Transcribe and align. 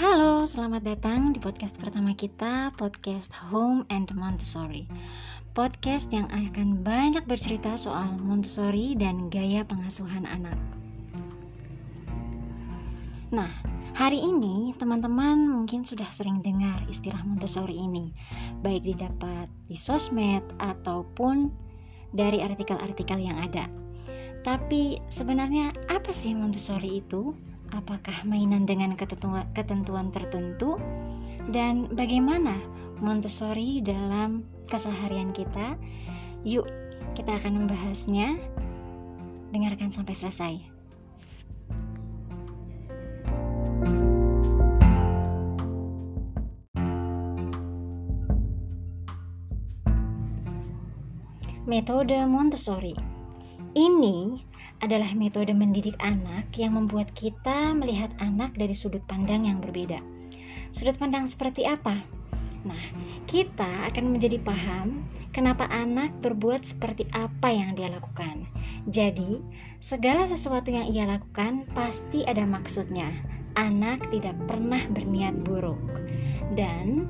Halo, 0.00 0.48
selamat 0.48 0.80
datang 0.80 1.36
di 1.36 1.44
podcast 1.44 1.76
pertama 1.76 2.16
kita, 2.16 2.72
podcast 2.80 3.36
Home 3.52 3.84
and 3.92 4.08
Montessori. 4.16 4.88
Podcast 5.52 6.08
yang 6.08 6.24
akan 6.32 6.80
banyak 6.80 7.20
bercerita 7.28 7.76
soal 7.76 8.16
Montessori 8.16 8.96
dan 8.96 9.28
gaya 9.28 9.60
pengasuhan 9.60 10.24
anak. 10.24 10.56
Nah, 13.28 13.52
hari 13.92 14.24
ini 14.24 14.72
teman-teman 14.80 15.36
mungkin 15.44 15.84
sudah 15.84 16.08
sering 16.08 16.40
dengar 16.40 16.80
istilah 16.88 17.20
Montessori 17.20 17.76
ini, 17.76 18.08
baik 18.64 18.88
didapat 18.88 19.52
di 19.68 19.76
sosmed 19.76 20.48
ataupun 20.64 21.52
dari 22.16 22.40
artikel-artikel 22.40 23.20
yang 23.20 23.36
ada. 23.36 23.68
Tapi 24.48 24.96
sebenarnya 25.12 25.76
apa 25.92 26.08
sih 26.16 26.32
Montessori 26.32 27.04
itu? 27.04 27.49
Apakah 27.74 28.26
mainan 28.26 28.66
dengan 28.66 28.94
ketentuan, 28.98 29.46
ketentuan 29.54 30.10
tertentu 30.10 30.78
dan 31.50 31.90
bagaimana 31.94 32.58
Montessori 33.00 33.80
dalam 33.80 34.44
keseharian 34.68 35.32
kita. 35.32 35.74
Yuk, 36.44 36.68
kita 37.16 37.36
akan 37.40 37.64
membahasnya. 37.64 38.36
Dengarkan 39.50 39.90
sampai 39.90 40.14
selesai. 40.14 40.54
Metode 51.66 52.18
Montessori. 52.26 52.94
Ini 53.74 54.49
adalah 54.80 55.12
metode 55.12 55.52
mendidik 55.52 55.96
anak 56.00 56.48
yang 56.56 56.76
membuat 56.76 57.12
kita 57.12 57.76
melihat 57.76 58.12
anak 58.20 58.56
dari 58.56 58.72
sudut 58.72 59.04
pandang 59.04 59.44
yang 59.48 59.60
berbeda. 59.60 60.00
Sudut 60.72 60.96
pandang 60.96 61.28
seperti 61.28 61.68
apa? 61.68 62.00
Nah, 62.60 62.84
kita 63.24 63.88
akan 63.88 64.12
menjadi 64.12 64.36
paham 64.40 65.04
kenapa 65.32 65.64
anak 65.72 66.12
berbuat 66.20 66.60
seperti 66.60 67.08
apa 67.16 67.48
yang 67.48 67.72
dia 67.72 67.88
lakukan. 67.88 68.44
Jadi, 68.88 69.40
segala 69.80 70.28
sesuatu 70.28 70.68
yang 70.68 70.84
ia 70.88 71.08
lakukan 71.08 71.64
pasti 71.72 72.24
ada 72.28 72.44
maksudnya. 72.44 73.08
Anak 73.56 74.04
tidak 74.12 74.36
pernah 74.44 74.80
berniat 74.92 75.40
buruk. 75.40 75.80
Dan 76.52 77.08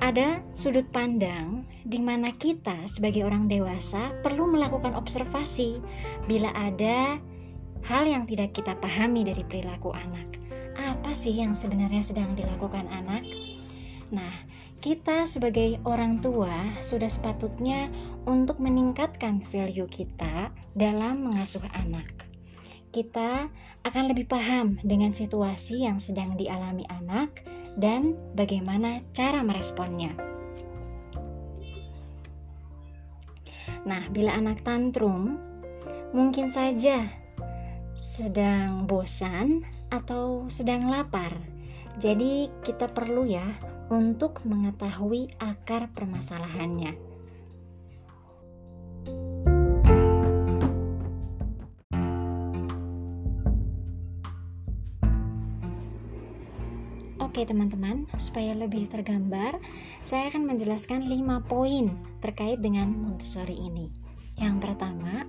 ada 0.00 0.44
sudut 0.52 0.84
pandang 0.92 1.64
di 1.88 1.96
mana 2.02 2.34
kita 2.36 2.84
sebagai 2.84 3.24
orang 3.24 3.48
dewasa 3.48 4.12
perlu 4.20 4.44
melakukan 4.50 4.92
observasi 4.92 5.80
bila 6.28 6.52
ada 6.52 7.16
hal 7.86 8.04
yang 8.04 8.26
tidak 8.28 8.52
kita 8.52 8.76
pahami 8.76 9.24
dari 9.24 9.46
perilaku 9.46 9.94
anak. 9.94 10.36
Apa 10.76 11.16
sih 11.16 11.32
yang 11.32 11.56
sebenarnya 11.56 12.04
sedang 12.04 12.36
dilakukan 12.36 12.84
anak? 12.92 13.24
Nah, 14.12 14.34
kita 14.84 15.24
sebagai 15.24 15.80
orang 15.88 16.20
tua 16.20 16.52
sudah 16.84 17.08
sepatutnya 17.08 17.88
untuk 18.28 18.60
meningkatkan 18.60 19.40
value 19.48 19.88
kita 19.88 20.52
dalam 20.76 21.24
mengasuh 21.24 21.64
anak. 21.72 22.06
Kita 22.92 23.48
akan 23.82 24.04
lebih 24.08 24.28
paham 24.28 24.76
dengan 24.84 25.12
situasi 25.12 25.84
yang 25.84 26.00
sedang 26.00 26.36
dialami 26.36 26.84
anak 26.92 27.44
dan 27.76 28.16
bagaimana 28.32 29.04
cara 29.12 29.44
meresponnya. 29.44 30.16
Nah, 33.86 34.02
bila 34.10 34.34
anak 34.34 34.66
tantrum, 34.66 35.38
mungkin 36.10 36.50
saja 36.50 37.06
sedang 37.94 38.84
bosan 38.90 39.62
atau 39.94 40.50
sedang 40.50 40.90
lapar. 40.90 41.30
Jadi, 41.96 42.50
kita 42.66 42.90
perlu 42.90 43.24
ya 43.24 43.46
untuk 43.88 44.42
mengetahui 44.42 45.30
akar 45.38 45.88
permasalahannya. 45.94 47.05
Oke 57.36 57.52
teman-teman, 57.52 58.08
supaya 58.16 58.56
lebih 58.56 58.88
tergambar, 58.88 59.60
saya 60.00 60.32
akan 60.32 60.48
menjelaskan 60.48 61.04
5 61.04 61.44
poin 61.44 61.92
terkait 62.24 62.64
dengan 62.64 62.88
Montessori 62.88 63.52
ini. 63.52 63.92
Yang 64.40 64.64
pertama, 64.64 65.28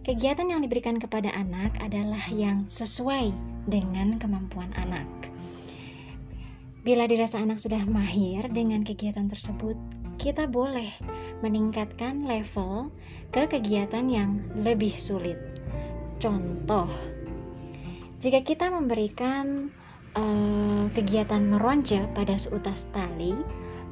kegiatan 0.00 0.48
yang 0.48 0.64
diberikan 0.64 0.96
kepada 0.96 1.28
anak 1.36 1.76
adalah 1.84 2.24
yang 2.32 2.64
sesuai 2.72 3.36
dengan 3.68 4.16
kemampuan 4.16 4.72
anak. 4.80 5.04
Bila 6.88 7.04
dirasa 7.04 7.36
anak 7.36 7.60
sudah 7.60 7.84
mahir 7.84 8.48
dengan 8.48 8.80
kegiatan 8.80 9.28
tersebut, 9.28 9.76
kita 10.16 10.48
boleh 10.48 10.88
meningkatkan 11.44 12.24
level 12.24 12.88
ke 13.28 13.44
kegiatan 13.44 14.08
yang 14.08 14.40
lebih 14.56 14.96
sulit. 14.96 15.36
Contoh, 16.16 16.88
jika 18.24 18.40
kita 18.40 18.72
memberikan 18.72 19.68
uh, 20.16 20.86
kegiatan 20.92 21.42
meronce 21.44 22.08
pada 22.12 22.36
seutas 22.36 22.88
tali, 22.92 23.36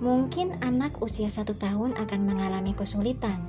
mungkin 0.01 0.57
anak 0.65 1.01
usia 1.05 1.29
satu 1.29 1.57
tahun 1.57 1.97
akan 1.97 2.21
mengalami 2.25 2.73
kesulitan 2.73 3.41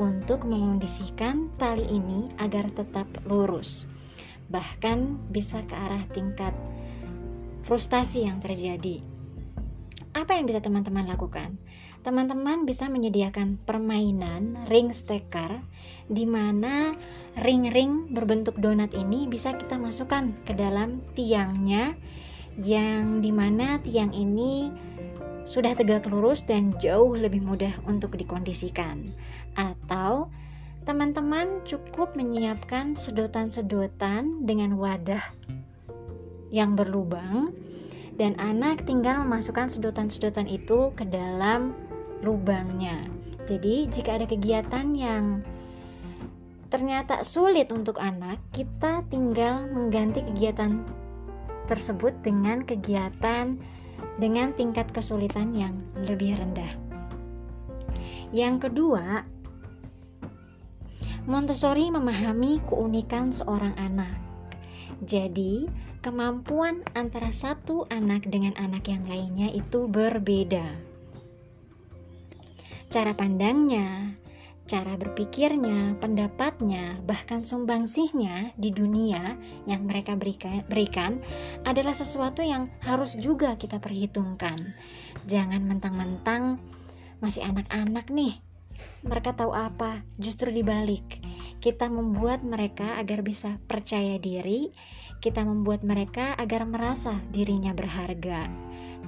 untuk 0.00 0.48
mengondisikan 0.48 1.52
tali 1.60 1.84
ini 1.88 2.32
agar 2.40 2.68
tetap 2.72 3.06
lurus. 3.28 3.84
Bahkan 4.48 5.30
bisa 5.30 5.60
ke 5.68 5.76
arah 5.76 6.02
tingkat 6.10 6.56
frustasi 7.62 8.24
yang 8.26 8.40
terjadi. 8.40 9.09
Apa 10.10 10.34
yang 10.34 10.50
bisa 10.50 10.58
teman-teman 10.58 11.06
lakukan? 11.06 11.54
Teman-teman 12.00 12.64
bisa 12.64 12.88
menyediakan 12.88 13.60
permainan 13.62 14.66
ring 14.66 14.90
stacker 14.90 15.62
di 16.08 16.24
mana 16.24 16.96
ring-ring 17.38 18.10
berbentuk 18.10 18.58
donat 18.58 18.90
ini 18.96 19.30
bisa 19.30 19.54
kita 19.54 19.76
masukkan 19.76 20.32
ke 20.48 20.56
dalam 20.56 21.04
tiangnya 21.12 21.94
yang 22.58 23.22
di 23.22 23.30
mana 23.30 23.78
tiang 23.84 24.10
ini 24.10 24.72
sudah 25.44 25.76
tegak 25.76 26.08
lurus 26.08 26.42
dan 26.42 26.74
jauh 26.80 27.14
lebih 27.14 27.40
mudah 27.44 27.72
untuk 27.86 28.16
dikondisikan 28.16 29.06
atau 29.54 30.28
teman-teman 30.84 31.62
cukup 31.68 32.16
menyiapkan 32.16 32.96
sedotan-sedotan 32.96 34.48
dengan 34.48 34.74
wadah 34.80 35.22
yang 36.50 36.74
berlubang 36.74 37.54
dan 38.20 38.36
anak 38.36 38.84
tinggal 38.84 39.24
memasukkan 39.24 39.72
sedotan-sedotan 39.72 40.44
itu 40.44 40.92
ke 40.92 41.08
dalam 41.08 41.72
lubangnya. 42.20 43.08
Jadi, 43.48 43.88
jika 43.88 44.20
ada 44.20 44.28
kegiatan 44.28 44.92
yang 44.92 45.40
ternyata 46.68 47.24
sulit 47.24 47.72
untuk 47.72 47.96
anak, 47.96 48.36
kita 48.52 49.00
tinggal 49.08 49.64
mengganti 49.72 50.20
kegiatan 50.20 50.84
tersebut 51.64 52.12
dengan 52.20 52.60
kegiatan 52.60 53.56
dengan 54.20 54.52
tingkat 54.52 54.92
kesulitan 54.92 55.56
yang 55.56 55.80
lebih 56.04 56.36
rendah. 56.36 56.76
Yang 58.36 58.68
kedua, 58.68 59.24
Montessori 61.24 61.88
memahami 61.88 62.60
keunikan 62.68 63.32
seorang 63.32 63.72
anak. 63.80 64.12
Jadi, 65.08 65.88
kemampuan 66.00 66.84
antara 66.96 67.32
satu 67.32 67.84
anak 67.92 68.28
dengan 68.28 68.56
anak 68.56 68.88
yang 68.88 69.04
lainnya 69.06 69.52
itu 69.52 69.86
berbeda 69.86 70.90
cara 72.90 73.14
pandangnya, 73.14 74.18
cara 74.66 74.98
berpikirnya, 74.98 75.94
pendapatnya, 76.02 76.98
bahkan 77.06 77.46
sumbangsihnya 77.46 78.50
di 78.58 78.74
dunia 78.74 79.38
yang 79.70 79.86
mereka 79.86 80.18
berikan, 80.18 80.66
berikan 80.66 81.22
adalah 81.62 81.94
sesuatu 81.94 82.42
yang 82.42 82.66
harus 82.82 83.14
juga 83.14 83.54
kita 83.54 83.78
perhitungkan. 83.78 84.74
Jangan 85.30 85.62
mentang-mentang 85.70 86.58
masih 87.22 87.46
anak-anak 87.46 88.10
nih. 88.10 88.42
Mereka 89.06 89.36
tahu 89.36 89.52
apa? 89.56 90.04
Justru 90.20 90.52
dibalik. 90.52 91.22
Kita 91.60 91.88
membuat 91.88 92.44
mereka 92.44 92.96
agar 93.00 93.20
bisa 93.20 93.60
percaya 93.68 94.16
diri, 94.16 94.72
kita 95.20 95.44
membuat 95.44 95.84
mereka 95.84 96.36
agar 96.36 96.64
merasa 96.64 97.16
dirinya 97.32 97.76
berharga. 97.76 98.48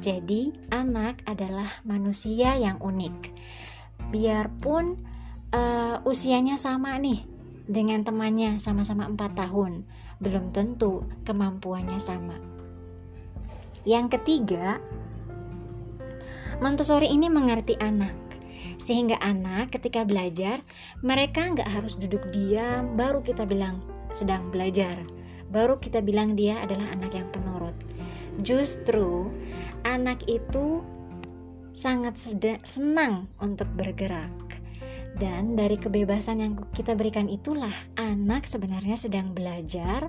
Jadi, 0.01 0.53
anak 0.73 1.25
adalah 1.29 1.69
manusia 1.85 2.57
yang 2.57 2.81
unik 2.81 3.33
biarpun 4.13 4.99
uh, 5.55 6.03
usianya 6.05 6.61
sama 6.61 6.99
nih 7.01 7.25
dengan 7.65 8.03
temannya 8.03 8.59
sama-sama 8.59 9.07
4 9.09 9.17
tahun 9.39 9.89
belum 10.19 10.51
tentu 10.51 11.07
kemampuannya 11.25 11.97
sama 11.97 12.37
yang 13.87 14.11
ketiga 14.11 14.83
Montessori 16.63 17.11
ini 17.11 17.27
mengerti 17.27 17.75
anak 17.83 18.15
sehingga 18.76 19.19
anak 19.23 19.75
ketika 19.75 20.03
belajar 20.06 20.62
mereka 21.05 21.53
nggak 21.53 21.69
harus 21.69 21.94
duduk 21.99 22.23
diam 22.31 22.99
baru 22.99 23.23
kita 23.23 23.47
bilang 23.47 23.82
sedang 24.14 24.49
belajar 24.50 24.94
baru 25.53 25.76
kita 25.76 26.00
bilang 26.00 26.35
dia 26.35 26.61
adalah 26.64 26.91
anak 26.94 27.12
yang 27.12 27.29
penurut 27.32 27.76
Justru 28.41 29.29
anak 29.85 30.25
itu 30.25 30.81
sangat 31.76 32.17
senang 32.64 33.29
untuk 33.44 33.69
bergerak. 33.76 34.32
Dan 35.12 35.61
dari 35.61 35.76
kebebasan 35.76 36.41
yang 36.41 36.55
kita 36.73 36.97
berikan 36.97 37.29
itulah 37.29 37.73
anak 38.00 38.49
sebenarnya 38.49 38.97
sedang 38.97 39.37
belajar 39.37 40.09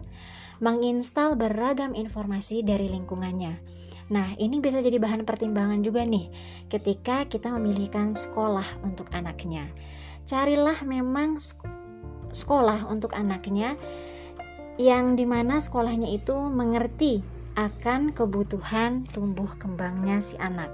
menginstal 0.64 1.36
beragam 1.36 1.92
informasi 1.92 2.64
dari 2.64 2.88
lingkungannya. 2.88 3.83
Nah, 4.14 4.38
ini 4.38 4.62
bisa 4.62 4.78
jadi 4.78 5.02
bahan 5.02 5.26
pertimbangan 5.26 5.82
juga 5.82 6.06
nih 6.06 6.30
ketika 6.70 7.26
kita 7.26 7.50
memilihkan 7.58 8.14
sekolah 8.14 8.86
untuk 8.86 9.10
anaknya. 9.10 9.66
Carilah 10.22 10.78
memang 10.86 11.42
sekolah 12.30 12.86
untuk 12.94 13.18
anaknya 13.18 13.74
yang 14.78 15.18
di 15.18 15.26
mana 15.26 15.58
sekolahnya 15.58 16.14
itu 16.14 16.38
mengerti 16.38 17.26
akan 17.58 18.14
kebutuhan 18.14 19.10
tumbuh 19.10 19.50
kembangnya 19.58 20.22
si 20.22 20.38
anak. 20.38 20.70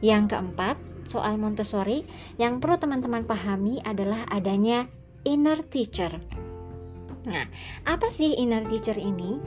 Yang 0.00 0.36
keempat, 0.36 0.76
soal 1.04 1.36
Montessori 1.36 2.04
yang 2.40 2.64
perlu 2.64 2.80
teman-teman 2.80 3.28
pahami 3.28 3.84
adalah 3.84 4.24
adanya 4.32 4.88
inner 5.24 5.60
teacher. 5.64 6.16
Nah, 7.24 7.48
apa 7.88 8.12
sih 8.12 8.36
inner 8.36 8.68
teacher 8.68 8.96
ini? 9.00 9.40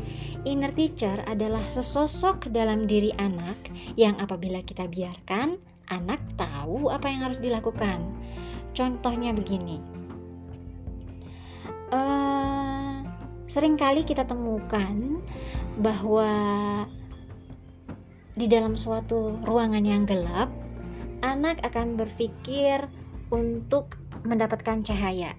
Inner 0.50 0.74
teacher 0.74 1.21
adalah 1.29 1.62
sesosok 1.69 2.50
dalam 2.50 2.89
diri 2.89 3.13
anak 3.21 3.57
yang 3.94 4.18
apabila 4.18 4.65
kita 4.65 4.89
biarkan, 4.89 5.62
anak 5.94 6.19
tahu 6.33 6.89
apa 6.89 7.06
yang 7.06 7.29
harus 7.29 7.38
dilakukan. 7.38 8.01
Contohnya 8.74 9.33
begini, 9.33 9.77
uh, 11.94 13.06
sering 13.45 13.77
kali 13.77 14.01
kita 14.01 14.25
temukan 14.25 15.21
bahwa 15.77 16.30
di 18.38 18.45
dalam 18.45 18.77
suatu 18.77 19.38
ruangan 19.45 19.81
yang 19.81 20.06
gelap, 20.06 20.50
anak 21.25 21.62
akan 21.65 21.97
berpikir 21.97 22.85
untuk 23.33 23.97
mendapatkan 24.25 24.85
cahaya. 24.85 25.33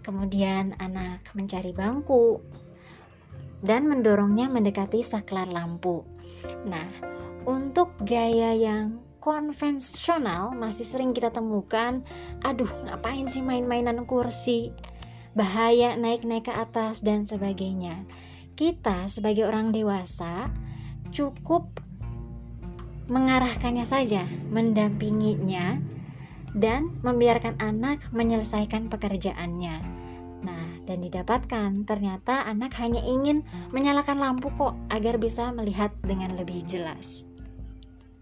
Kemudian 0.00 0.76
anak 0.80 1.28
mencari 1.36 1.76
bangku 1.76 2.40
dan 3.60 3.88
mendorongnya 3.88 4.48
mendekati 4.48 5.04
saklar 5.04 5.48
lampu. 5.48 6.04
Nah, 6.64 6.88
untuk 7.44 7.92
gaya 8.04 8.56
yang 8.56 9.00
konvensional 9.20 10.56
masih 10.56 10.88
sering 10.88 11.12
kita 11.12 11.28
temukan, 11.28 12.00
aduh 12.40 12.68
ngapain 12.88 13.28
sih 13.28 13.44
main-mainan 13.44 14.08
kursi? 14.08 14.72
Bahaya 15.36 15.94
naik-naik 15.94 16.48
ke 16.48 16.52
atas 16.56 17.04
dan 17.04 17.28
sebagainya. 17.28 18.02
Kita 18.56 19.06
sebagai 19.06 19.46
orang 19.46 19.70
dewasa 19.70 20.50
cukup 21.12 21.68
mengarahkannya 23.10 23.84
saja, 23.84 24.24
mendampinginya, 24.54 25.78
dan 26.56 26.90
membiarkan 27.06 27.58
anak 27.62 28.02
menyelesaikan 28.10 28.90
pekerjaannya. 28.90 29.76
Nah, 30.40 30.68
dan 30.88 31.04
didapatkan 31.04 31.84
ternyata 31.84 32.48
anak 32.48 32.74
hanya 32.80 33.04
ingin 33.04 33.44
menyalakan 33.70 34.18
lampu 34.18 34.48
kok 34.56 34.74
agar 34.90 35.20
bisa 35.20 35.52
melihat 35.52 35.92
dengan 36.02 36.34
lebih 36.34 36.64
jelas. 36.64 37.28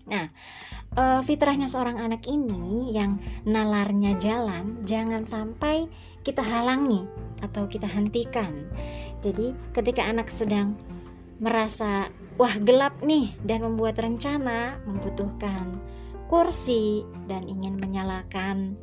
Nah, 0.09 0.27
e, 0.97 1.05
fitrahnya 1.23 1.69
seorang 1.69 2.01
anak 2.01 2.25
ini 2.25 2.91
yang 2.91 3.21
nalarnya 3.45 4.17
jalan, 4.17 4.81
jangan 4.89 5.29
sampai 5.29 5.87
kita 6.25 6.41
halangi 6.41 7.05
atau 7.45 7.69
kita 7.69 7.87
hentikan. 7.87 8.67
Jadi, 9.21 9.53
ketika 9.77 10.03
anak 10.09 10.33
sedang 10.33 10.75
merasa 11.39 12.11
wah 12.35 12.55
gelap 12.59 12.99
nih 13.03 13.31
dan 13.47 13.63
membuat 13.63 13.99
rencana 14.03 14.79
membutuhkan 14.87 15.79
kursi 16.29 17.03
dan 17.27 17.49
ingin 17.49 17.81
menyalakan 17.81 18.77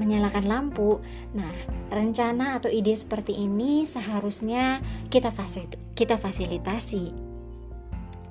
menyalakan 0.00 0.44
lampu. 0.48 0.98
Nah, 1.36 1.52
rencana 1.92 2.58
atau 2.58 2.68
ide 2.72 2.92
seperti 2.96 3.36
ini 3.36 3.86
seharusnya 3.86 4.82
kita 5.12 5.30
fasil 5.30 5.68
kita 5.94 6.16
fasilitasi. 6.18 7.12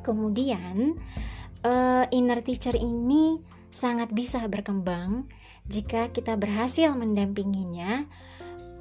Kemudian, 0.02 0.98
uh, 1.64 2.06
inner 2.10 2.42
teacher 2.42 2.74
ini 2.74 3.38
sangat 3.72 4.12
bisa 4.12 4.44
berkembang 4.50 5.30
jika 5.70 6.10
kita 6.10 6.36
berhasil 6.36 6.92
mendampinginya 6.98 8.10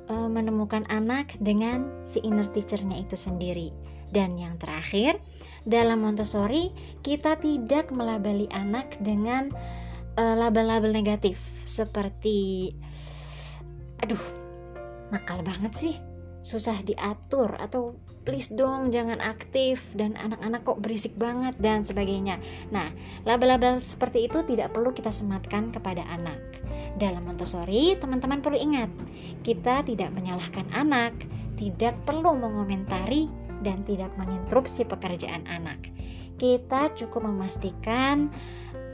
uh, 0.08 0.28
menemukan 0.32 0.88
anak 0.88 1.36
dengan 1.38 2.02
si 2.02 2.24
inner 2.24 2.48
teachernya 2.48 2.98
itu 3.04 3.14
sendiri. 3.14 3.70
Dan 4.10 4.34
yang 4.34 4.58
terakhir, 4.58 5.22
dalam 5.68 6.04
Montessori 6.04 6.72
kita 7.04 7.36
tidak 7.40 7.92
melabeli 7.92 8.48
anak 8.52 8.96
dengan 9.00 9.52
uh, 10.16 10.34
label-label 10.36 10.92
negatif 10.92 11.40
seperti 11.64 12.72
aduh, 14.00 14.20
nakal 15.12 15.44
banget 15.44 15.72
sih. 15.76 15.94
Susah 16.40 16.80
diatur 16.80 17.52
atau 17.60 18.00
please 18.24 18.52
dong 18.52 18.88
jangan 18.88 19.20
aktif 19.20 19.92
dan 19.92 20.16
anak-anak 20.16 20.64
kok 20.64 20.80
berisik 20.80 21.12
banget 21.20 21.52
dan 21.60 21.84
sebagainya. 21.84 22.40
Nah, 22.72 22.88
label-label 23.28 23.80
seperti 23.80 24.24
itu 24.24 24.40
tidak 24.44 24.72
perlu 24.72 24.92
kita 24.96 25.12
sematkan 25.12 25.68
kepada 25.68 26.00
anak. 26.08 26.40
Dalam 26.96 27.28
Montessori, 27.28 27.96
teman-teman 28.00 28.40
perlu 28.40 28.56
ingat, 28.56 28.88
kita 29.44 29.84
tidak 29.84 30.12
menyalahkan 30.16 30.64
anak, 30.72 31.12
tidak 31.60 31.96
perlu 32.08 32.36
mengomentari 32.36 33.28
dan 33.60 33.84
tidak 33.84 34.12
menginterupsi 34.16 34.84
pekerjaan 34.88 35.44
anak. 35.48 35.78
Kita 36.40 36.92
cukup 36.96 37.28
memastikan 37.28 38.32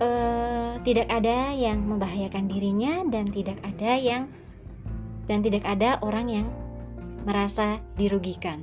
uh, 0.03 0.79
tidak 0.83 1.07
ada 1.09 1.55
yang 1.55 1.87
membahayakan 1.87 2.51
dirinya 2.51 3.07
dan 3.07 3.31
tidak 3.31 3.59
ada 3.63 3.93
yang 3.97 4.27
dan 5.27 5.43
tidak 5.43 5.67
ada 5.67 5.99
orang 6.03 6.27
yang 6.31 6.47
merasa 7.27 7.83
dirugikan. 7.99 8.63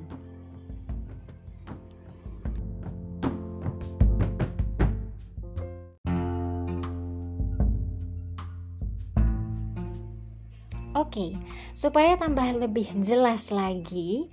Oke, 10.94 11.36
supaya 11.74 12.16
tambah 12.16 12.64
lebih 12.64 12.90
jelas 13.02 13.50
lagi, 13.50 14.30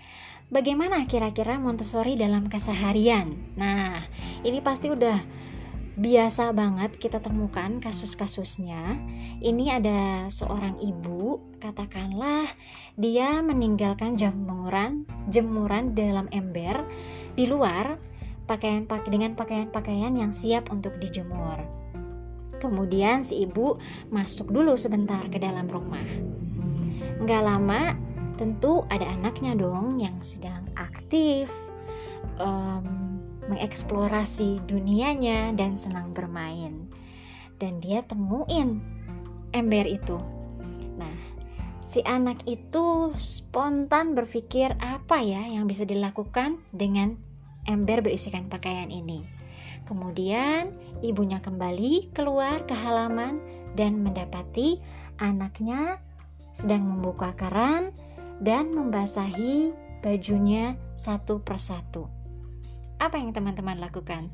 Bagaimana 0.50 1.06
kira-kira 1.06 1.62
Montessori 1.62 2.18
dalam 2.18 2.50
keseharian? 2.50 3.54
Nah, 3.54 3.94
ini 4.42 4.58
pasti 4.58 4.90
udah 4.90 5.14
biasa 5.94 6.50
banget 6.50 6.98
kita 6.98 7.22
temukan 7.22 7.78
kasus-kasusnya. 7.78 8.98
Ini 9.38 9.78
ada 9.78 10.26
seorang 10.26 10.82
ibu, 10.82 11.38
katakanlah 11.62 12.50
dia 12.98 13.38
meninggalkan 13.46 14.18
jemuran, 14.18 15.06
jemuran 15.30 15.94
dalam 15.94 16.26
ember 16.34 16.82
di 17.38 17.46
luar 17.46 18.02
pakaian 18.50 18.90
dengan 19.06 19.38
pakaian-pakaian 19.38 20.18
yang 20.18 20.34
siap 20.34 20.74
untuk 20.74 20.98
dijemur. 20.98 21.62
Kemudian 22.58 23.22
si 23.22 23.46
ibu 23.46 23.78
masuk 24.10 24.50
dulu 24.50 24.74
sebentar 24.74 25.22
ke 25.30 25.38
dalam 25.38 25.70
rumah. 25.70 26.02
Nggak 27.22 27.42
lama 27.46 28.09
tentu 28.40 28.88
ada 28.88 29.04
anaknya 29.04 29.52
dong 29.52 30.00
yang 30.00 30.16
sedang 30.24 30.64
aktif 30.80 31.52
um, 32.40 33.20
mengeksplorasi 33.52 34.64
dunianya 34.64 35.52
dan 35.52 35.76
senang 35.76 36.16
bermain. 36.16 36.88
Dan 37.60 37.84
dia 37.84 38.00
temuin 38.00 38.80
ember 39.52 39.84
itu. 39.84 40.16
Nah 40.96 41.16
si 41.84 42.00
anak 42.08 42.40
itu 42.48 43.12
spontan 43.20 44.16
berpikir 44.16 44.72
apa 44.80 45.20
ya 45.20 45.44
yang 45.44 45.68
bisa 45.68 45.84
dilakukan 45.84 46.64
dengan 46.72 47.20
ember 47.68 48.00
berisikan 48.00 48.48
pakaian 48.48 48.88
ini. 48.88 49.20
Kemudian 49.84 50.72
ibunya 51.04 51.44
kembali 51.44 52.16
keluar 52.16 52.64
ke 52.64 52.72
halaman 52.72 53.42
dan 53.76 54.00
mendapati 54.00 54.80
anaknya 55.20 56.00
sedang 56.50 56.82
membuka 56.86 57.34
keran 57.36 57.92
dan 58.40 58.72
membasahi 58.72 59.76
bajunya 60.00 60.74
satu 60.96 61.44
persatu. 61.44 62.08
Apa 62.96 63.20
yang 63.20 63.36
teman-teman 63.36 63.76
lakukan? 63.76 64.32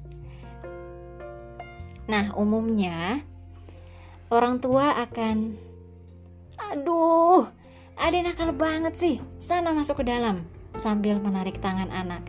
Nah, 2.07 2.31
umumnya 2.39 3.23
orang 4.31 4.63
tua 4.63 4.95
akan 5.03 5.59
aduh, 6.57 7.51
ada 7.99 8.19
nakal 8.23 8.55
banget 8.55 8.95
sih. 8.95 9.17
Sana 9.43 9.75
masuk 9.75 10.03
ke 10.03 10.05
dalam 10.07 10.47
sambil 10.79 11.19
menarik 11.19 11.59
tangan 11.59 11.91
anak. 11.91 12.23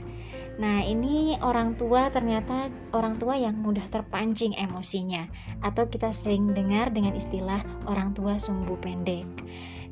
Nah, 0.57 0.81
ini 0.81 1.38
orang 1.46 1.77
tua 1.77 2.10
ternyata 2.10 2.74
orang 2.89 3.22
tua 3.22 3.38
yang 3.38 3.53
mudah 3.62 3.86
terpancing 3.93 4.57
emosinya 4.57 5.29
atau 5.62 5.86
kita 5.86 6.10
sering 6.10 6.57
dengar 6.57 6.89
dengan 6.89 7.13
istilah 7.13 7.62
orang 7.86 8.17
tua 8.17 8.41
sumbu 8.41 8.74
pendek. 8.81 9.29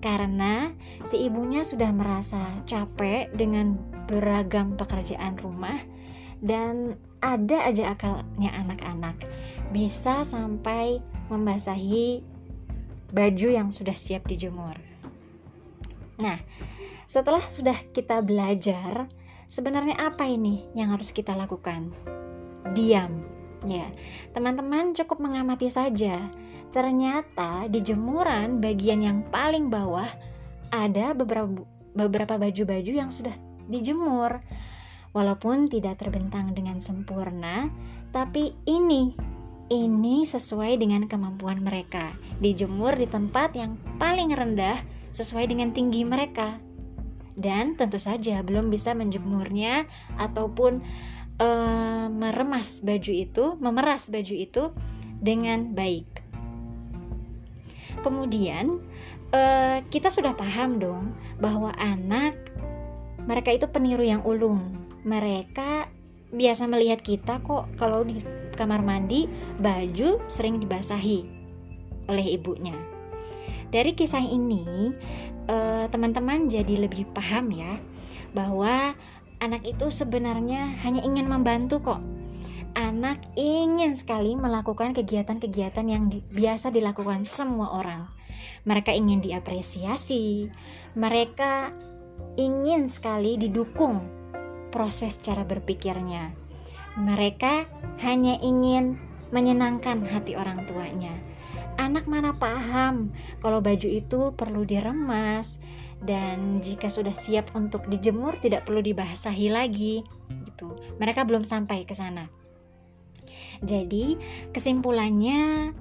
Karena 0.03 0.71
si 1.03 1.27
ibunya 1.27 1.63
sudah 1.65 1.91
merasa 1.91 2.41
capek 2.67 3.31
dengan 3.33 3.79
beragam 4.05 4.77
pekerjaan 4.77 5.35
rumah 5.41 5.77
dan 6.43 6.99
ada 7.23 7.65
aja 7.65 7.97
akalnya 7.97 8.53
anak-anak 8.53 9.17
bisa 9.73 10.21
sampai 10.21 11.01
membasahi 11.31 12.21
baju 13.15 13.47
yang 13.49 13.69
sudah 13.73 13.95
siap 13.95 14.27
dijemur. 14.29 14.77
Nah, 16.21 16.39
setelah 17.09 17.43
sudah 17.47 17.75
kita 17.91 18.21
belajar, 18.21 19.07
sebenarnya 19.47 19.97
apa 19.99 20.27
ini 20.27 20.67
yang 20.77 20.93
harus 20.93 21.09
kita 21.15 21.33
lakukan? 21.33 21.91
Diam. 22.75 23.23
Ya, 23.65 23.89
teman-teman 24.35 24.93
cukup 24.93 25.17
mengamati 25.17 25.73
saja. 25.73 26.21
Ternyata 26.75 27.71
di 27.71 27.79
jemuran 27.79 28.59
bagian 28.59 28.99
yang 28.99 29.23
paling 29.31 29.71
bawah 29.71 30.11
ada 30.75 31.15
beberapa 31.15 31.63
beberapa 31.95 32.35
baju-baju 32.35 32.91
yang 32.91 33.15
sudah 33.15 33.31
dijemur. 33.71 34.43
Walaupun 35.15 35.71
tidak 35.71 36.03
terbentang 36.03 36.51
dengan 36.51 36.83
sempurna, 36.83 37.71
tapi 38.11 38.51
ini 38.67 39.15
ini 39.71 40.27
sesuai 40.27 40.75
dengan 40.75 41.07
kemampuan 41.07 41.63
mereka. 41.63 42.11
Dijemur 42.43 42.99
di 42.99 43.07
tempat 43.07 43.55
yang 43.55 43.79
paling 43.95 44.35
rendah 44.35 44.75
sesuai 45.15 45.47
dengan 45.47 45.71
tinggi 45.71 46.03
mereka. 46.03 46.59
Dan 47.39 47.79
tentu 47.79 48.03
saja 48.03 48.43
belum 48.43 48.67
bisa 48.67 48.91
menjemurnya 48.91 49.87
ataupun 50.19 50.83
uh, 51.39 52.07
meremas 52.11 52.83
baju 52.83 53.11
itu, 53.15 53.55
memeras 53.63 54.11
baju 54.11 54.35
itu 54.35 54.75
dengan 55.23 55.71
baik. 55.71 56.24
Kemudian 58.05 58.77
uh, 59.33 59.81
kita 59.89 60.13
sudah 60.13 60.37
paham 60.37 60.77
dong 60.77 61.17
bahwa 61.41 61.73
anak 61.81 62.37
mereka 63.25 63.49
itu 63.49 63.65
peniru 63.65 64.05
yang 64.05 64.21
ulung. 64.21 64.61
Mereka 65.01 65.89
biasa 66.29 66.69
melihat 66.69 67.01
kita 67.01 67.41
kok 67.41 67.65
kalau 67.81 68.05
di 68.05 68.21
kamar 68.53 68.85
mandi 68.85 69.25
baju 69.57 70.21
sering 70.29 70.61
dibasahi 70.61 71.25
oleh 72.05 72.37
ibunya. 72.37 72.77
Dari 73.73 73.97
kisah 73.97 74.21
ini, 74.21 74.93
eh, 75.49 75.85
teman-teman 75.89 76.47
jadi 76.47 76.85
lebih 76.85 77.09
paham 77.11 77.49
ya 77.51 77.75
bahwa 78.37 78.93
anak 79.41 79.65
itu 79.65 79.89
sebenarnya 79.89 80.69
hanya 80.85 81.01
ingin 81.01 81.27
membantu 81.27 81.81
kok. 81.81 82.01
Anak 83.05 83.37
ingin 83.37 83.93
sekali 83.93 84.33
melakukan 84.33 84.97
kegiatan-kegiatan 84.97 85.85
yang 85.85 86.09
di, 86.09 86.25
biasa 86.25 86.73
dilakukan 86.73 87.21
semua 87.21 87.77
orang. 87.77 88.09
Mereka 88.65 88.89
ingin 88.97 89.21
diapresiasi, 89.21 90.49
mereka 90.97 91.69
ingin 92.33 92.89
sekali 92.89 93.37
didukung 93.37 94.01
proses 94.73 95.21
cara 95.21 95.45
berpikirnya. 95.45 96.33
Mereka 96.97 97.69
hanya 98.01 98.41
ingin 98.41 98.97
menyenangkan 99.29 100.01
hati 100.09 100.33
orang 100.33 100.65
tuanya. 100.65 101.13
Anak 101.77 102.09
mana 102.09 102.33
paham 102.33 103.13
kalau 103.37 103.61
baju 103.61 103.85
itu 103.85 104.33
perlu 104.33 104.65
diremas 104.65 105.61
dan 106.01 106.57
jika 106.65 106.89
sudah 106.89 107.13
siap 107.13 107.53
untuk 107.53 107.85
dijemur 107.85 108.33
tidak 108.41 108.65
perlu 108.65 108.81
dibasahi 108.81 109.53
lagi 109.53 110.01
gitu. 110.49 110.73
Mereka 110.97 111.21
belum 111.29 111.45
sampai 111.45 111.85
ke 111.85 111.93
sana. 111.93 112.44
Jadi, 113.63 114.19
kesimpulannya 114.51 115.71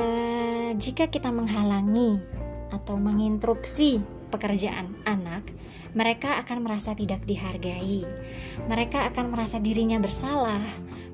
eh, 0.00 0.70
jika 0.78 1.10
kita 1.12 1.28
menghalangi 1.28 2.18
atau 2.72 2.96
menginterupsi 2.96 4.00
pekerjaan 4.32 4.96
anak, 5.04 5.44
mereka 5.92 6.40
akan 6.40 6.64
merasa 6.64 6.96
tidak 6.96 7.20
dihargai. 7.28 8.08
Mereka 8.64 9.12
akan 9.12 9.28
merasa 9.36 9.60
dirinya 9.60 10.00
bersalah. 10.00 10.64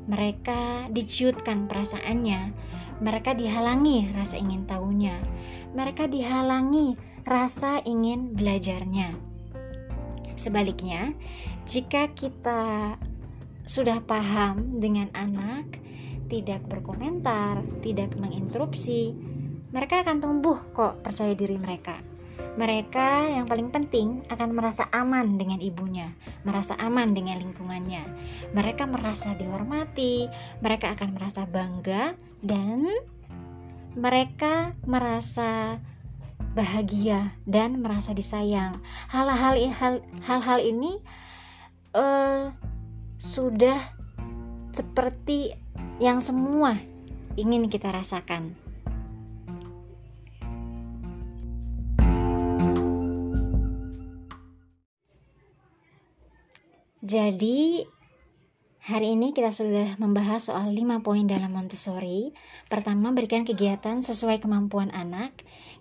Mereka 0.07 0.95
diciutkan 0.95 1.67
perasaannya. 1.67 2.55
Mereka 3.03 3.35
dihalangi 3.35 4.15
rasa 4.15 4.39
ingin 4.39 4.65
tahunya. 4.71 5.19
Mereka 5.75 6.07
dihalangi 6.07 6.95
rasa 7.27 7.83
ingin 7.83 8.39
belajarnya. 8.39 9.19
Sebaliknya, 10.39 11.13
jika 11.67 12.07
kita 12.15 12.95
sudah 13.67 13.99
paham 14.07 14.79
dengan 14.79 15.11
anak, 15.13 15.67
tidak 16.29 16.65
berkomentar, 16.69 17.65
tidak 17.81 18.15
menginterupsi, 18.21 19.17
mereka 19.73 20.01
akan 20.05 20.21
tumbuh 20.21 20.61
kok 20.77 21.01
percaya 21.05 21.33
diri 21.37 21.57
mereka. 21.57 22.01
Mereka 22.59 23.35
yang 23.35 23.47
paling 23.47 23.71
penting 23.71 24.23
akan 24.31 24.55
merasa 24.55 24.87
aman 24.95 25.39
dengan 25.39 25.59
ibunya, 25.59 26.15
merasa 26.47 26.79
aman 26.79 27.15
dengan 27.15 27.39
lingkungannya. 27.43 28.03
Mereka 28.55 28.87
merasa 28.87 29.35
dihormati, 29.35 30.27
mereka 30.63 30.95
akan 30.95 31.15
merasa 31.15 31.47
bangga, 31.47 32.15
dan 32.43 32.87
mereka 33.99 34.75
merasa 34.87 35.83
bahagia 36.55 37.35
dan 37.47 37.79
merasa 37.79 38.11
disayang. 38.15 38.75
Hal-hal 39.11 39.55
hal-hal 40.27 40.59
ini 40.59 40.99
uh, 41.95 42.51
sudah 43.19 43.79
seperti 44.75 45.55
yang 45.99 46.23
semua 46.23 46.79
ingin 47.35 47.67
kita 47.67 47.91
rasakan. 47.91 48.55
Jadi 57.09 57.83
hari 58.85 59.17
ini 59.17 59.33
kita 59.33 59.49
sudah 59.49 59.97
membahas 59.97 60.53
soal 60.53 60.71
5 60.77 61.01
poin 61.01 61.25
dalam 61.25 61.51
Montessori. 61.51 62.37
Pertama, 62.69 63.17
berikan 63.17 63.49
kegiatan 63.49 64.05
sesuai 64.05 64.45
kemampuan 64.45 64.93
anak. 64.93 65.33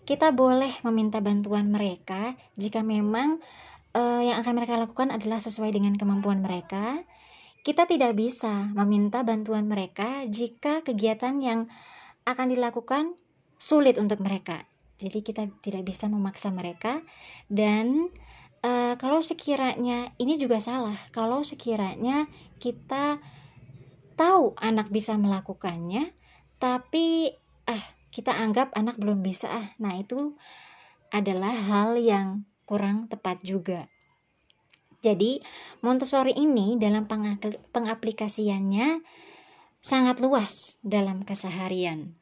Kita 0.08 0.32
boleh 0.32 0.72
meminta 0.88 1.20
bantuan 1.20 1.68
mereka 1.68 2.40
jika 2.56 2.80
memang 2.80 3.44
uh, 3.92 4.24
yang 4.24 4.40
akan 4.40 4.54
mereka 4.56 4.80
lakukan 4.80 5.12
adalah 5.12 5.44
sesuai 5.44 5.76
dengan 5.76 6.00
kemampuan 6.00 6.40
mereka. 6.40 7.04
Kita 7.62 7.88
tidak 7.90 8.16
bisa 8.16 8.72
meminta 8.74 9.22
bantuan 9.22 9.68
mereka 9.68 10.24
jika 10.28 10.82
kegiatan 10.82 11.38
yang 11.40 11.60
akan 12.28 12.48
dilakukan 12.52 13.16
sulit 13.58 13.98
untuk 14.02 14.20
mereka. 14.24 14.64
Jadi 14.98 15.20
kita 15.22 15.46
tidak 15.62 15.84
bisa 15.86 16.10
memaksa 16.10 16.50
mereka. 16.50 17.06
Dan 17.52 18.10
uh, 18.66 18.96
kalau 18.98 19.20
sekiranya 19.22 20.12
ini 20.18 20.40
juga 20.40 20.58
salah. 20.58 20.96
Kalau 21.12 21.44
sekiranya 21.44 22.26
kita 22.58 23.22
tahu 24.18 24.58
anak 24.58 24.90
bisa 24.90 25.14
melakukannya 25.16 26.12
tapi 26.58 27.38
ah 27.70 27.86
kita 28.10 28.34
anggap 28.34 28.74
anak 28.74 28.98
belum 28.98 29.22
bisa 29.22 29.46
ah 29.46 29.68
nah 29.78 29.94
itu 29.94 30.34
adalah 31.14 31.54
hal 31.54 32.02
yang 32.02 32.50
kurang 32.66 33.06
tepat 33.08 33.40
juga 33.46 33.86
jadi 35.02 35.40
Montessori 35.86 36.34
ini 36.34 36.82
dalam 36.82 37.06
pengaplikasiannya 37.72 39.06
sangat 39.78 40.18
luas 40.20 40.82
dalam 40.82 41.22
keseharian. 41.22 42.18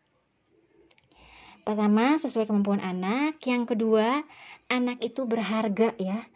Pertama, 1.66 2.20
sesuai 2.22 2.46
kemampuan 2.46 2.78
anak. 2.78 3.42
Yang 3.42 3.74
kedua, 3.74 4.22
anak 4.70 5.02
itu 5.02 5.26
berharga 5.26 5.98
ya. 5.98 6.30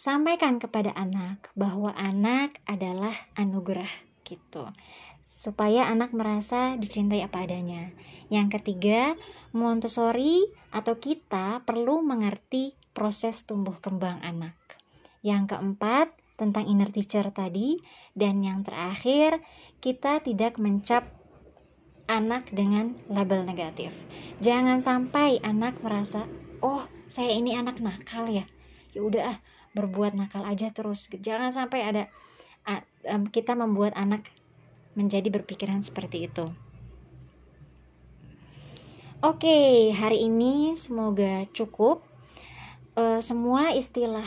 Sampaikan 0.00 0.56
kepada 0.56 0.96
anak 0.96 1.52
bahwa 1.52 1.92
anak 1.92 2.56
adalah 2.64 3.12
anugerah 3.36 3.92
gitu. 4.24 4.72
Supaya 5.20 5.92
anak 5.92 6.16
merasa 6.16 6.80
dicintai 6.80 7.20
apa 7.20 7.44
adanya. 7.44 7.92
Yang 8.32 8.56
ketiga, 8.56 9.20
Montessori 9.52 10.48
atau 10.72 10.96
kita 10.96 11.60
perlu 11.68 12.00
mengerti 12.00 12.72
proses 12.96 13.44
tumbuh 13.44 13.76
kembang 13.84 14.24
anak. 14.24 14.79
Yang 15.20 15.56
keempat, 15.56 16.12
tentang 16.40 16.64
inner 16.64 16.88
teacher 16.88 17.28
tadi 17.36 17.76
dan 18.16 18.40
yang 18.40 18.64
terakhir 18.64 19.44
kita 19.84 20.24
tidak 20.24 20.56
mencap 20.56 21.04
anak 22.08 22.48
dengan 22.48 22.96
label 23.12 23.44
negatif. 23.44 23.92
Jangan 24.40 24.80
sampai 24.80 25.36
anak 25.44 25.84
merasa, 25.84 26.24
"Oh, 26.64 26.88
saya 27.12 27.36
ini 27.36 27.52
anak 27.52 27.84
nakal 27.84 28.24
ya." 28.24 28.48
Ya 28.96 29.00
udah 29.04 29.36
ah, 29.36 29.38
berbuat 29.74 30.18
nakal 30.18 30.42
aja 30.42 30.74
terus 30.74 31.06
jangan 31.22 31.54
sampai 31.54 31.80
ada 31.86 32.02
kita 33.30 33.54
membuat 33.54 33.94
anak 33.94 34.26
menjadi 34.98 35.30
berpikiran 35.30 35.80
seperti 35.80 36.26
itu 36.26 36.50
oke 39.22 39.58
hari 39.94 40.26
ini 40.26 40.74
semoga 40.74 41.46
cukup 41.54 42.02
uh, 42.98 43.22
semua 43.22 43.70
istilah 43.70 44.26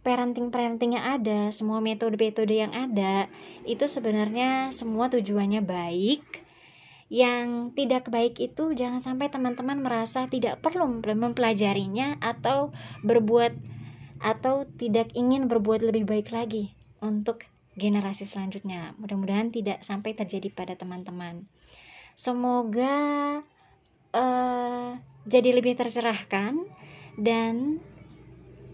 parenting-parenting 0.00 0.96
yang 0.96 1.06
ada, 1.20 1.52
semua 1.52 1.84
metode-metode 1.84 2.56
yang 2.56 2.72
ada, 2.72 3.28
itu 3.68 3.84
sebenarnya 3.84 4.72
semua 4.72 5.12
tujuannya 5.12 5.62
baik. 5.64 6.24
yang 7.10 7.74
tidak 7.74 8.06
baik 8.06 8.38
itu 8.38 8.70
jangan 8.78 9.02
sampai 9.02 9.26
teman-teman 9.34 9.82
merasa 9.82 10.30
tidak 10.30 10.62
perlu 10.62 10.86
mempelajarinya 11.02 12.22
atau 12.22 12.70
berbuat 13.02 13.50
atau 14.22 14.62
tidak 14.78 15.10
ingin 15.18 15.50
berbuat 15.50 15.82
lebih 15.82 16.06
baik 16.06 16.30
lagi 16.30 16.70
untuk 17.02 17.42
generasi 17.74 18.22
selanjutnya. 18.22 18.94
Mudah-mudahan 19.02 19.50
tidak 19.50 19.82
sampai 19.82 20.14
terjadi 20.14 20.54
pada 20.54 20.78
teman-teman. 20.78 21.50
Semoga 22.14 22.94
uh, 24.14 24.90
jadi 25.26 25.50
lebih 25.50 25.74
tercerahkan 25.74 26.62
dan 27.18 27.82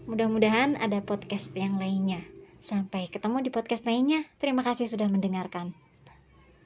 mudah-mudahan 0.07 0.79
ada 0.79 1.03
podcast 1.03 1.51
yang 1.53 1.75
lainnya. 1.77 2.23
Sampai 2.63 3.11
ketemu 3.11 3.43
di 3.43 3.49
podcast 3.51 3.83
lainnya. 3.83 4.23
Terima 4.39 4.63
kasih 4.63 4.87
sudah 4.87 5.11
mendengarkan. 5.11 5.75